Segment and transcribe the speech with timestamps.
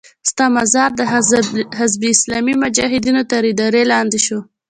[0.29, 1.01] شا مزار د
[1.77, 4.39] حزب اسلامي مجاهدینو تر اداره لاندې شو.